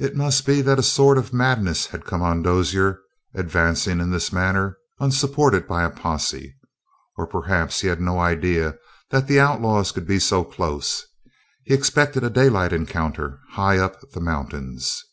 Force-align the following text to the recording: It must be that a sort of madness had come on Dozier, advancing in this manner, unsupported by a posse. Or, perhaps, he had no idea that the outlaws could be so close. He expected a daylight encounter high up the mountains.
It 0.00 0.16
must 0.16 0.44
be 0.44 0.62
that 0.62 0.80
a 0.80 0.82
sort 0.82 1.16
of 1.16 1.32
madness 1.32 1.86
had 1.86 2.04
come 2.04 2.22
on 2.22 2.42
Dozier, 2.42 3.00
advancing 3.34 4.00
in 4.00 4.10
this 4.10 4.32
manner, 4.32 4.76
unsupported 4.98 5.68
by 5.68 5.84
a 5.84 5.90
posse. 5.90 6.56
Or, 7.16 7.24
perhaps, 7.24 7.80
he 7.82 7.86
had 7.86 8.00
no 8.00 8.18
idea 8.18 8.76
that 9.10 9.28
the 9.28 9.38
outlaws 9.38 9.92
could 9.92 10.08
be 10.08 10.18
so 10.18 10.42
close. 10.42 11.06
He 11.62 11.72
expected 11.72 12.24
a 12.24 12.30
daylight 12.30 12.72
encounter 12.72 13.38
high 13.50 13.78
up 13.78 14.10
the 14.10 14.20
mountains. 14.20 15.04